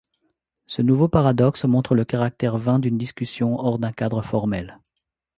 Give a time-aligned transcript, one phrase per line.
[0.65, 4.79] Ce nouveau paradoxe montre le caractère vain d'une discussion hors d'un cadre formel.